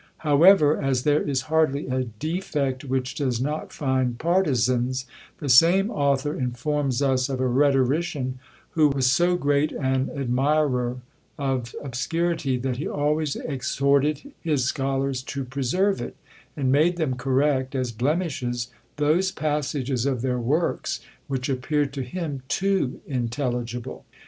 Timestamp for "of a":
7.29-7.45